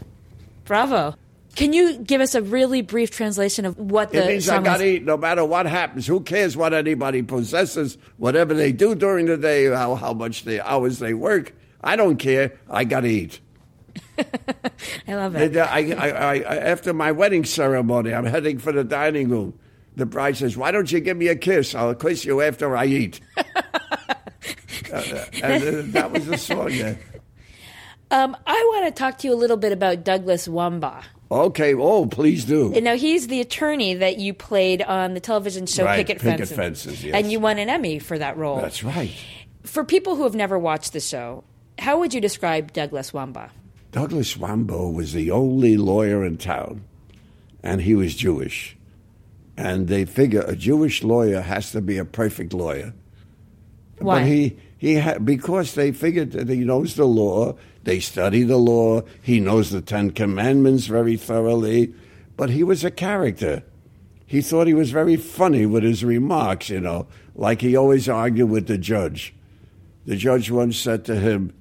Bravo. 0.64 1.16
Can 1.57 1.73
you 1.73 1.99
give 1.99 2.21
us 2.21 2.35
a 2.35 2.42
really 2.42 2.83
brief 2.83 3.11
translation 3.11 3.64
of 3.64 3.76
what 3.78 4.12
the 4.12 4.25
It 4.25 4.28
means 4.28 4.49
I 4.49 4.62
got 4.62 4.78
to 4.78 4.87
eat 4.87 5.04
no 5.04 5.16
matter 5.16 5.45
what 5.45 5.66
happens. 5.66 6.07
Who 6.07 6.21
cares 6.21 6.57
what 6.57 6.73
anybody 6.73 7.23
possesses? 7.23 7.99
Whatever 8.19 8.54
they 8.54 8.73
do 8.73 8.95
during 8.95 9.26
the 9.26 9.37
day, 9.37 9.66
how, 9.66 9.95
how 9.97 10.12
much 10.12 10.45
the 10.45 10.61
hours 10.66 10.99
they 11.00 11.14
work, 11.14 11.54
I 11.80 11.97
don't 11.97 12.16
care. 12.16 12.59
I 12.69 12.85
got 12.85 13.00
to 13.00 13.09
eat. 13.09 13.40
I 15.09 15.14
love 15.14 15.35
it. 15.37 15.57
Uh, 15.57 15.66
I, 15.69 15.92
I, 15.92 16.09
I, 16.11 16.35
I, 16.35 16.57
after 16.59 16.92
my 16.92 17.12
wedding 17.12 17.45
ceremony, 17.45 18.14
I'm 18.14 18.26
heading 18.26 18.59
for 18.59 18.73
the 18.73 18.85
dining 18.85 19.28
room. 19.28 19.59
The 19.97 20.07
bride 20.07 20.37
says, 20.37 20.57
"Why 20.57 20.71
don't 20.71 20.90
you 20.90 21.00
give 21.00 21.16
me 21.16 21.26
a 21.28 21.37
kiss? 21.37 21.75
I'll 21.75 21.95
kiss 21.95 22.25
you 22.25 22.40
after 22.40 22.76
I 22.76 22.87
eat." 22.87 23.21
Uh, 24.92 25.25
and 25.45 25.62
uh, 25.62 25.83
that 25.92 26.11
was 26.11 26.26
the 26.26 26.37
song. 26.37 26.69
Yeah. 26.73 26.97
Um, 28.12 28.37
I 28.45 28.71
want 28.73 28.87
to 28.87 28.99
talk 28.99 29.19
to 29.19 29.28
you 29.28 29.35
a 29.35 29.37
little 29.37 29.57
bit 29.57 29.71
about 29.71 30.02
Douglas 30.02 30.49
Wambaugh. 30.49 31.04
Okay. 31.30 31.75
Oh, 31.75 32.06
please 32.06 32.44
do. 32.44 32.72
And 32.75 32.84
now, 32.84 32.96
he's 32.96 33.28
the 33.28 33.40
attorney 33.40 33.94
that 33.94 34.18
you 34.18 34.34
played 34.34 34.82
on 34.82 35.14
the 35.14 35.20
television 35.20 35.66
show 35.66 35.84
Right, 35.84 35.96
Picket, 35.99 36.20
Picket 36.20 36.49
Fences. 36.49 36.56
Fences, 36.56 37.04
yes. 37.04 37.14
And 37.14 37.30
you 37.30 37.38
won 37.38 37.58
an 37.58 37.68
Emmy 37.68 37.99
for 37.99 38.18
that 38.18 38.37
role. 38.37 38.60
That's 38.60 38.82
right. 38.82 39.12
For 39.62 39.84
people 39.84 40.16
who 40.16 40.25
have 40.25 40.34
never 40.34 40.58
watched 40.58 40.92
the 40.92 41.00
show, 41.00 41.44
how 41.78 41.99
would 42.00 42.12
you 42.12 42.20
describe 42.20 42.72
Douglas 42.72 43.12
Wambaugh? 43.12 43.50
Douglas 43.92 44.37
Wambaugh 44.37 44.92
was 44.92 45.12
the 45.12 45.30
only 45.30 45.76
lawyer 45.76 46.25
in 46.25 46.37
town, 46.37 46.82
and 47.62 47.80
he 47.80 47.94
was 47.94 48.14
Jewish. 48.14 48.76
And 49.56 49.88
they 49.88 50.04
figure 50.04 50.42
a 50.42 50.56
Jewish 50.56 51.02
lawyer 51.02 51.40
has 51.42 51.72
to 51.72 51.80
be 51.80 51.99
a 51.99 52.04
perfect 52.04 52.52
lawyer. 52.52 52.94
Why? 54.00 54.21
But 54.21 54.26
he, 54.26 54.57
he 54.76 54.95
had, 54.95 55.25
because 55.25 55.75
they 55.75 55.92
figured 55.92 56.33
that 56.33 56.49
he 56.49 56.59
knows 56.59 56.95
the 56.97 57.07
law, 57.07 57.57
they 57.85 58.00
study 58.00 58.42
the 58.42 58.57
law, 58.57 59.02
he 59.23 59.40
knows 59.40 59.71
the 59.71 59.80
Ten 59.80 60.11
Commandments 60.11 60.87
very 60.87 61.16
thoroughly, 61.16 61.95
but 62.37 62.50
he 62.50 62.64
was 62.64 62.85
a 62.85 62.90
character. 62.90 63.62
He 64.26 64.40
thought 64.40 64.66
he 64.66 64.75
was 64.75 64.90
very 64.90 65.16
funny 65.16 65.66
with 65.66 65.83
his 65.83 66.04
remarks, 66.04 66.71
you 66.71 66.80
know, 66.80 67.07
like 67.35 67.61
he 67.61 67.76
always 67.76 68.09
argued 68.09 68.49
with 68.49 68.66
the 68.69 68.78
judge. 68.78 69.35
The 70.07 70.16
judge 70.16 70.50
once 70.50 70.76
said 70.76 71.04
to 71.07 71.16
him, 71.16 71.52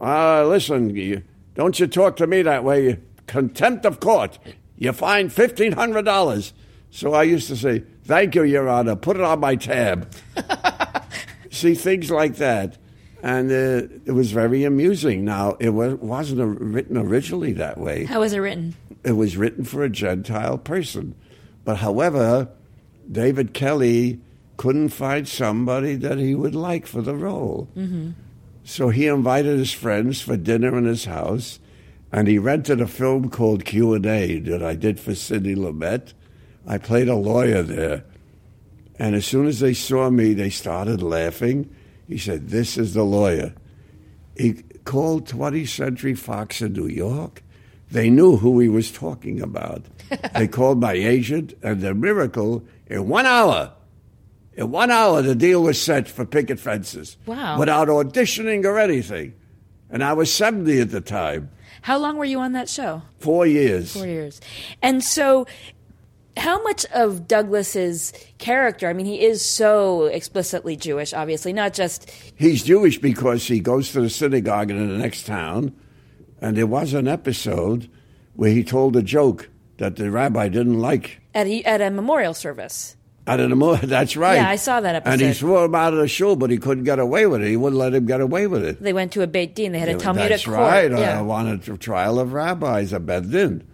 uh, 0.00 0.44
listen, 0.46 0.94
you, 0.94 1.22
don't 1.54 1.78
you 1.78 1.86
talk 1.86 2.16
to 2.16 2.26
me 2.26 2.42
that 2.42 2.64
way. 2.64 3.00
Contempt 3.26 3.84
of 3.84 4.00
court. 4.00 4.38
You 4.76 4.92
fine 4.92 5.30
$1,500. 5.30 6.52
So 6.90 7.12
I 7.12 7.24
used 7.24 7.48
to 7.48 7.56
say, 7.56 7.82
thank 8.04 8.34
you, 8.34 8.44
Your 8.44 8.68
Honor. 8.68 8.96
Put 8.96 9.16
it 9.16 9.22
on 9.22 9.40
my 9.40 9.56
tab. 9.56 10.12
See, 11.56 11.74
things 11.74 12.10
like 12.10 12.36
that. 12.36 12.76
And 13.22 13.50
uh, 13.50 13.88
it 14.04 14.12
was 14.12 14.30
very 14.30 14.64
amusing. 14.64 15.24
Now, 15.24 15.56
it 15.58 15.70
was, 15.70 15.94
wasn't 15.94 16.40
a, 16.40 16.46
written 16.46 16.98
originally 16.98 17.52
that 17.54 17.78
way. 17.78 18.04
How 18.04 18.20
was 18.20 18.34
it 18.34 18.38
written? 18.38 18.74
It 19.04 19.12
was 19.12 19.36
written 19.36 19.64
for 19.64 19.82
a 19.82 19.88
Gentile 19.88 20.58
person. 20.58 21.14
But 21.64 21.78
however, 21.78 22.48
David 23.10 23.54
Kelley 23.54 24.20
couldn't 24.58 24.90
find 24.90 25.26
somebody 25.26 25.96
that 25.96 26.18
he 26.18 26.34
would 26.34 26.54
like 26.54 26.86
for 26.86 27.00
the 27.02 27.14
role. 27.14 27.68
Mm-hmm. 27.76 28.10
So 28.64 28.90
he 28.90 29.06
invited 29.06 29.58
his 29.58 29.72
friends 29.72 30.20
for 30.20 30.36
dinner 30.36 30.76
in 30.76 30.84
his 30.84 31.04
house, 31.06 31.58
and 32.12 32.28
he 32.28 32.38
rented 32.38 32.80
a 32.80 32.86
film 32.86 33.30
called 33.30 33.64
Q 33.64 33.94
and 33.94 34.06
A 34.06 34.38
that 34.40 34.62
I 34.62 34.74
did 34.74 35.00
for 35.00 35.14
Sidney 35.14 35.54
Lumet. 35.54 36.12
I 36.66 36.78
played 36.78 37.08
a 37.08 37.14
lawyer 37.14 37.62
there, 37.62 38.04
and 38.98 39.14
as 39.14 39.26
soon 39.26 39.46
as 39.46 39.60
they 39.60 39.74
saw 39.74 40.10
me, 40.10 40.34
they 40.34 40.50
started 40.50 41.02
laughing. 41.02 41.74
He 42.08 42.18
said, 42.18 42.48
"This 42.48 42.76
is 42.78 42.94
the 42.94 43.04
lawyer." 43.04 43.54
He 44.36 44.62
called 44.84 45.26
20th 45.26 45.68
Century 45.68 46.14
Fox 46.14 46.60
in 46.60 46.72
New 46.72 46.88
York. 46.88 47.42
They 47.90 48.10
knew 48.10 48.36
who 48.36 48.58
he 48.60 48.68
was 48.68 48.90
talking 48.90 49.40
about. 49.40 49.84
they 50.34 50.48
called 50.48 50.80
my 50.80 50.92
agent, 50.92 51.54
and 51.62 51.80
the 51.80 51.94
miracle 51.94 52.64
in 52.86 53.08
one 53.08 53.26
hour 53.26 53.72
in 54.56 54.70
one 54.70 54.90
hour, 54.90 55.20
the 55.20 55.34
deal 55.34 55.62
was 55.62 55.80
set 55.80 56.08
for 56.08 56.24
picket 56.24 56.58
fences. 56.58 57.18
Wow. 57.26 57.58
Without 57.58 57.88
auditioning 57.88 58.64
or 58.64 58.78
anything. 58.78 59.34
And 59.90 60.02
I 60.02 60.14
was 60.14 60.32
70 60.32 60.80
at 60.80 60.90
the 60.90 61.02
time. 61.02 61.50
How 61.82 61.98
long 61.98 62.16
were 62.16 62.24
you 62.24 62.40
on 62.40 62.52
that 62.52 62.68
show? 62.68 63.02
Four 63.18 63.46
years. 63.46 63.92
Four 63.92 64.06
years. 64.06 64.40
And 64.82 65.04
so, 65.04 65.46
how 66.36 66.62
much 66.62 66.84
of 66.86 67.26
Douglas's 67.26 68.12
character, 68.38 68.88
I 68.88 68.92
mean, 68.92 69.06
he 69.06 69.24
is 69.24 69.44
so 69.44 70.04
explicitly 70.04 70.76
Jewish, 70.76 71.14
obviously, 71.14 71.52
not 71.52 71.72
just. 71.72 72.10
He's 72.34 72.62
Jewish 72.62 72.98
because 72.98 73.46
he 73.46 73.60
goes 73.60 73.92
to 73.92 74.02
the 74.02 74.10
synagogue 74.10 74.70
in 74.70 74.88
the 74.88 74.98
next 74.98 75.26
town. 75.26 75.74
And 76.40 76.56
there 76.56 76.66
was 76.66 76.92
an 76.92 77.08
episode 77.08 77.90
where 78.34 78.50
he 78.50 78.62
told 78.62 78.96
a 78.96 79.02
joke 79.02 79.48
that 79.78 79.96
the 79.96 80.10
rabbi 80.10 80.48
didn't 80.48 80.78
like. 80.78 81.20
At 81.34 81.46
a, 81.46 81.62
at 81.64 81.80
a 81.80 81.90
memorial 81.90 82.34
service. 82.34 82.96
I 83.26 83.36
don't 83.36 83.58
know. 83.58 83.74
That's 83.76 84.16
right. 84.16 84.36
Yeah, 84.36 84.48
I 84.48 84.56
saw 84.56 84.80
that 84.80 84.94
episode. 84.94 85.12
And 85.12 85.20
he 85.20 85.32
threw 85.32 85.64
him 85.64 85.74
out 85.74 85.92
of 85.94 85.98
the 85.98 86.06
show, 86.06 86.36
but 86.36 86.50
he 86.50 86.58
couldn't 86.58 86.84
get 86.84 86.98
away 86.98 87.26
with 87.26 87.42
it. 87.42 87.48
He 87.48 87.56
wouldn't 87.56 87.78
let 87.78 87.94
him 87.94 88.06
get 88.06 88.20
away 88.20 88.46
with 88.46 88.64
it. 88.64 88.80
They 88.80 88.92
went 88.92 89.12
to 89.12 89.22
a 89.22 89.26
Beit 89.26 89.54
Din. 89.54 89.72
They 89.72 89.78
had 89.78 89.88
a 89.88 89.96
Talmudic 89.98 90.30
That's 90.30 90.44
court. 90.44 90.58
right. 90.58 90.90
Yeah. 90.90 91.18
I 91.18 91.22
wanted 91.22 91.68
a 91.68 91.76
trial 91.76 92.20
of 92.20 92.32
rabbis, 92.32 92.92
a 92.92 93.00
Beit 93.00 93.30
Din. 93.30 93.66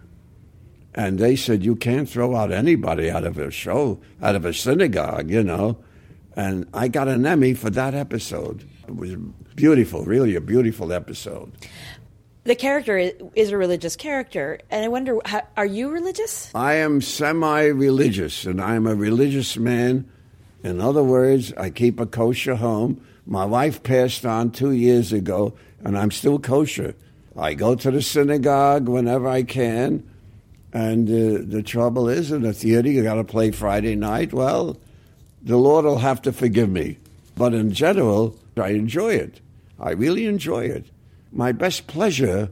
And 0.95 1.17
they 1.17 1.35
said, 1.35 1.63
you 1.63 1.75
can't 1.75 2.07
throw 2.07 2.35
out 2.35 2.51
anybody 2.51 3.09
out 3.09 3.23
of 3.23 3.37
a 3.37 3.49
show, 3.49 3.99
out 4.21 4.35
of 4.35 4.45
a 4.45 4.53
synagogue, 4.53 5.29
you 5.29 5.43
know. 5.43 5.77
And 6.35 6.67
I 6.73 6.87
got 6.87 7.07
an 7.07 7.25
Emmy 7.25 7.53
for 7.53 7.69
that 7.71 7.93
episode. 7.93 8.67
It 8.87 8.95
was 8.95 9.15
beautiful, 9.55 10.03
really 10.03 10.35
a 10.35 10.41
beautiful 10.41 10.93
episode. 10.93 11.51
The 12.43 12.55
character 12.55 12.97
is, 12.97 13.51
a 13.51 13.57
religious 13.57 13.95
character, 13.95 14.59
and 14.69 14.83
I 14.83 14.89
wonder, 14.89 15.17
are 15.55 15.65
you 15.65 15.89
religious? 15.89 16.53
I 16.53 16.75
am 16.75 16.99
semi 16.99 17.67
religious, 17.67 18.45
and 18.45 18.61
I 18.61 18.75
am 18.75 18.85
a 18.85 18.95
religious 18.95 19.55
man. 19.55 20.09
In 20.61 20.81
other 20.81 21.03
words, 21.03 21.53
I 21.53 21.69
keep 21.69 22.01
a 22.01 22.05
kosher 22.05 22.55
home. 22.55 22.99
My 23.25 23.45
wife 23.45 23.81
passed 23.81 24.25
on 24.25 24.51
two 24.51 24.71
years 24.71 25.13
ago, 25.13 25.53
and 25.85 25.97
I'm 25.97 26.11
still 26.11 26.37
kosher. 26.37 26.95
I 27.37 27.53
go 27.53 27.75
to 27.75 27.91
the 27.91 28.01
synagogue 28.01 28.89
whenever 28.89 29.27
I 29.29 29.43
can, 29.43 30.03
and 30.73 31.07
uh, 31.07 31.43
the 31.45 31.61
trouble 31.61 32.09
is, 32.09 32.31
in 32.31 32.41
the 32.41 32.51
theater, 32.51 32.89
you 32.89 33.03
got 33.03 33.15
to 33.15 33.23
play 33.23 33.51
Friday 33.51 33.95
night. 33.95 34.33
Well, 34.33 34.77
the 35.43 35.57
Lord 35.57 35.85
will 35.85 35.99
have 35.99 36.21
to 36.23 36.33
forgive 36.33 36.69
me. 36.69 36.97
But 37.37 37.53
in 37.53 37.71
general, 37.71 38.35
I 38.57 38.69
enjoy 38.69 39.13
it. 39.13 39.39
I 39.79 39.91
really 39.91 40.25
enjoy 40.25 40.65
it. 40.65 40.85
My 41.31 41.51
best 41.51 41.85
pleasure 41.85 42.49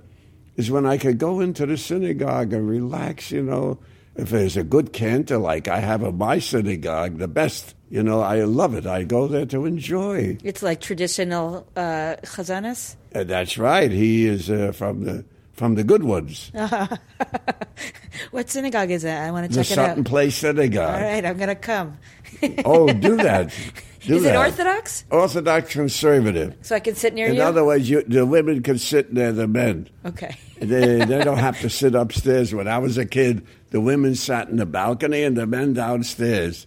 is 0.55 0.69
when 0.69 0.85
I 0.85 0.97
could 0.97 1.17
go 1.17 1.39
into 1.39 1.65
the 1.65 1.77
synagogue 1.77 2.53
and 2.53 2.69
relax, 2.69 3.31
you 3.31 3.41
know. 3.41 3.79
If 4.15 4.29
there's 4.29 4.57
a 4.57 4.63
good 4.63 4.91
cantor 4.91 5.37
like 5.37 5.67
I 5.67 5.79
have 5.79 6.03
at 6.03 6.13
my 6.13 6.39
synagogue, 6.39 7.17
the 7.17 7.29
best, 7.29 7.73
you 7.89 8.03
know, 8.03 8.19
I 8.19 8.43
love 8.43 8.75
it. 8.75 8.85
I 8.85 9.03
go 9.03 9.27
there 9.27 9.45
to 9.47 9.65
enjoy. 9.65 10.37
It's 10.43 10.61
like 10.61 10.81
traditional 10.81 11.65
uh, 11.77 12.17
chazanas. 12.23 12.97
And 13.13 13.29
that's 13.29 13.57
right. 13.57 13.89
He 13.89 14.27
is 14.27 14.49
uh, 14.49 14.73
from 14.73 15.05
the 15.05 15.23
from 15.61 15.75
the 15.75 15.83
good 15.83 16.01
ones. 16.03 16.51
what 18.31 18.49
synagogue 18.49 18.89
is 18.89 19.03
that? 19.03 19.27
I 19.27 19.29
want 19.29 19.43
to 19.51 19.55
the 19.55 19.63
check 19.63 19.71
it 19.73 19.75
Sutton 19.75 19.99
out. 19.99 20.05
Place 20.07 20.35
Synagogue. 20.37 20.95
All 20.95 21.07
right, 21.07 21.23
I'm 21.23 21.37
going 21.37 21.49
to 21.49 21.55
come. 21.55 21.99
Oh, 22.65 22.91
do 22.91 23.17
that. 23.17 23.53
Do 24.01 24.15
is 24.15 24.23
that. 24.23 24.33
it 24.33 24.37
Orthodox? 24.37 25.05
Orthodox 25.11 25.73
conservative. 25.73 26.55
So 26.63 26.75
I 26.75 26.79
can 26.79 26.95
sit 26.95 27.13
near 27.13 27.27
In 27.27 27.35
you? 27.35 27.43
other 27.43 27.63
words, 27.63 27.87
you, 27.87 28.01
the 28.01 28.25
women 28.25 28.63
can 28.63 28.79
sit 28.79 29.13
near 29.13 29.31
the 29.31 29.47
men. 29.47 29.87
okay. 30.03 30.35
They, 30.57 31.05
they 31.05 31.23
don't 31.23 31.37
have 31.37 31.59
to 31.61 31.69
sit 31.69 31.93
upstairs. 31.93 32.55
When 32.55 32.67
I 32.67 32.79
was 32.79 32.97
a 32.97 33.05
kid, 33.05 33.45
the 33.69 33.79
women 33.79 34.15
sat 34.15 34.49
in 34.49 34.55
the 34.55 34.65
balcony 34.65 35.21
and 35.21 35.37
the 35.37 35.45
men 35.45 35.73
downstairs. 35.73 36.65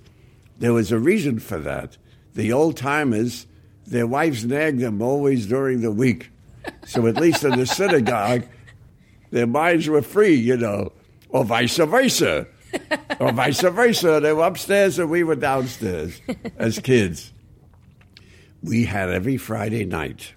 There 0.61 0.73
was 0.73 0.93
a 0.93 0.99
reason 1.01 1.41
for 1.41 1.59
that. 1.59 1.97
The 2.35 2.53
old 2.53 2.77
timers, 2.77 3.49
their 3.89 4.07
wives 4.07 4.45
nagged 4.45 4.79
them 4.79 5.03
always 5.03 5.47
during 5.47 5.81
the 5.81 5.91
week. 5.91 6.31
So 6.87 7.09
at 7.09 7.17
least 7.17 7.43
in 7.43 7.59
the 7.59 7.67
synagogue, 7.67 8.45
their 9.35 9.49
minds 9.49 9.89
were 9.89 10.01
free, 10.01 10.37
you 10.37 10.57
know, 10.57 10.93
or 11.29 11.45
vice 11.45 11.77
versa. 11.77 12.47
or 13.19 13.33
vice 13.43 13.61
versa. 13.63 14.21
They 14.21 14.33
were 14.33 14.47
upstairs 14.47 14.97
and 15.01 15.11
we 15.11 15.25
were 15.25 15.35
downstairs 15.35 16.21
as 16.57 16.79
kids. 16.79 17.33
We 18.63 18.85
had 18.85 19.11
every 19.11 19.37
Friday 19.37 19.87
night 19.87 20.35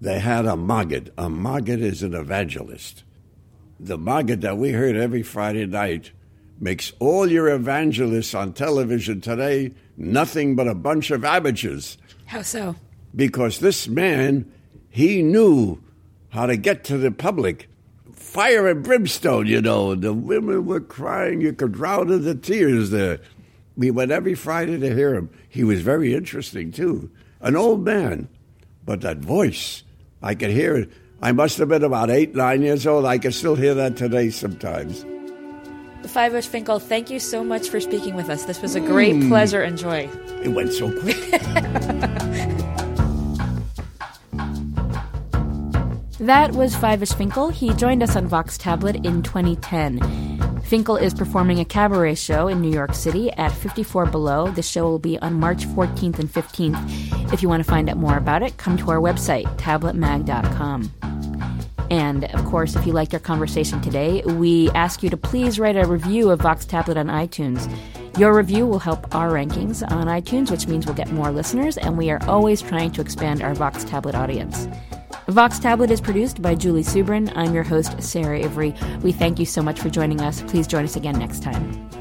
they 0.00 0.20
had 0.20 0.46
a 0.46 0.56
Maggid. 0.56 1.12
A 1.18 1.28
Maggid 1.28 1.82
is 1.82 2.04
an 2.04 2.14
evangelist. 2.14 3.02
The 3.80 3.98
Maggid 3.98 4.42
that 4.42 4.56
we 4.56 4.70
heard 4.70 4.94
every 4.94 5.24
Friday 5.24 5.66
night 5.66 6.12
makes 6.60 6.92
all 7.00 7.28
your 7.28 7.48
evangelists 7.48 8.34
on 8.34 8.52
television 8.52 9.20
today 9.20 9.74
nothing 9.96 10.54
but 10.54 10.68
a 10.68 10.76
bunch 10.76 11.10
of 11.10 11.24
amateurs. 11.24 11.98
How 12.26 12.42
so? 12.42 12.76
Because 13.16 13.58
this 13.58 13.88
man, 13.88 14.48
he 14.90 15.22
knew 15.22 15.82
how 16.28 16.46
to 16.46 16.56
get 16.56 16.84
to 16.84 16.98
the 16.98 17.10
public. 17.10 17.68
Fire 18.22 18.66
and 18.68 18.82
brimstone, 18.82 19.46
you 19.46 19.60
know. 19.60 19.94
The 19.94 20.12
women 20.14 20.64
were 20.64 20.80
crying. 20.80 21.40
You 21.40 21.52
could 21.52 21.72
drown 21.72 22.10
in 22.10 22.22
the 22.24 22.34
tears 22.34 22.90
there. 22.90 23.18
We 23.76 23.90
went 23.90 24.10
every 24.10 24.34
Friday 24.34 24.78
to 24.78 24.94
hear 24.94 25.14
him. 25.14 25.28
He 25.48 25.64
was 25.64 25.82
very 25.82 26.14
interesting, 26.14 26.70
too. 26.72 27.10
An 27.40 27.56
old 27.56 27.84
man, 27.84 28.28
but 28.86 29.00
that 29.02 29.18
voice, 29.18 29.82
I 30.22 30.34
could 30.34 30.50
hear 30.50 30.76
it. 30.76 30.90
I 31.20 31.32
must 31.32 31.58
have 31.58 31.68
been 31.68 31.84
about 31.84 32.10
eight, 32.10 32.34
nine 32.34 32.62
years 32.62 32.86
old. 32.86 33.04
I 33.04 33.18
can 33.18 33.32
still 33.32 33.54
hear 33.54 33.74
that 33.74 33.96
today 33.96 34.30
sometimes. 34.30 35.04
Fyvush 36.04 36.46
Finkel, 36.46 36.78
thank 36.80 37.10
you 37.10 37.18
so 37.20 37.44
much 37.44 37.68
for 37.68 37.80
speaking 37.80 38.14
with 38.14 38.28
us. 38.30 38.44
This 38.44 38.60
was 38.62 38.74
a 38.74 38.80
great 38.80 39.14
Hmm. 39.14 39.28
pleasure 39.28 39.62
and 39.62 39.76
joy. 39.78 40.08
It 40.42 40.48
went 40.48 40.72
so 40.72 40.90
quick. 41.00 41.16
That 46.22 46.52
was 46.52 46.76
Fyvush 46.76 47.18
Finkel. 47.18 47.48
He 47.48 47.74
joined 47.74 48.00
us 48.00 48.14
on 48.14 48.28
Vox 48.28 48.56
Tablet 48.56 48.94
in 49.04 49.24
2010. 49.24 50.60
Finkel 50.62 50.94
is 50.94 51.12
performing 51.12 51.58
a 51.58 51.64
cabaret 51.64 52.14
show 52.14 52.46
in 52.46 52.60
New 52.60 52.70
York 52.70 52.94
City 52.94 53.32
at 53.32 53.50
54 53.50 54.06
Below. 54.06 54.52
The 54.52 54.62
show 54.62 54.84
will 54.84 55.00
be 55.00 55.18
on 55.18 55.34
March 55.34 55.66
14th 55.66 56.20
and 56.20 56.32
15th. 56.32 57.32
If 57.32 57.42
you 57.42 57.48
want 57.48 57.64
to 57.64 57.68
find 57.68 57.90
out 57.90 57.96
more 57.96 58.16
about 58.16 58.44
it, 58.44 58.56
come 58.56 58.76
to 58.76 58.92
our 58.92 58.98
website, 58.98 59.46
tabletmag.com. 59.58 60.92
And 61.90 62.24
of 62.26 62.44
course, 62.44 62.76
if 62.76 62.86
you 62.86 62.92
liked 62.92 63.14
our 63.14 63.20
conversation 63.20 63.80
today, 63.80 64.22
we 64.22 64.70
ask 64.70 65.02
you 65.02 65.10
to 65.10 65.16
please 65.16 65.58
write 65.58 65.76
a 65.76 65.88
review 65.88 66.30
of 66.30 66.42
Vox 66.42 66.64
Tablet 66.64 66.98
on 66.98 67.08
iTunes. 67.08 67.68
Your 68.16 68.32
review 68.32 68.64
will 68.64 68.78
help 68.78 69.12
our 69.12 69.30
rankings 69.32 69.82
on 69.90 70.06
iTunes, 70.06 70.52
which 70.52 70.68
means 70.68 70.86
we'll 70.86 70.94
get 70.94 71.10
more 71.10 71.32
listeners, 71.32 71.76
and 71.78 71.98
we 71.98 72.12
are 72.12 72.22
always 72.28 72.62
trying 72.62 72.92
to 72.92 73.00
expand 73.00 73.42
our 73.42 73.54
Vox 73.54 73.82
Tablet 73.82 74.14
audience. 74.14 74.68
Vox 75.28 75.58
Tablet 75.60 75.90
is 75.90 76.00
produced 76.00 76.42
by 76.42 76.54
Julie 76.54 76.82
Subrin. 76.82 77.32
I'm 77.36 77.54
your 77.54 77.62
host, 77.62 78.02
Sarah 78.02 78.40
Ivry. 78.40 78.74
We 79.02 79.12
thank 79.12 79.38
you 79.38 79.46
so 79.46 79.62
much 79.62 79.78
for 79.78 79.88
joining 79.88 80.20
us. 80.20 80.42
Please 80.42 80.66
join 80.66 80.84
us 80.84 80.96
again 80.96 81.18
next 81.18 81.42
time. 81.42 81.91